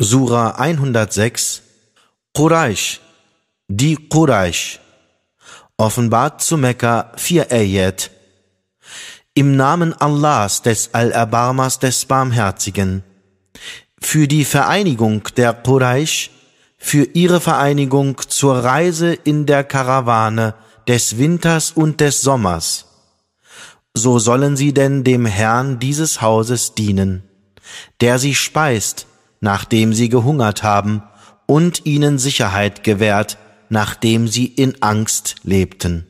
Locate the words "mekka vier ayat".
6.56-8.12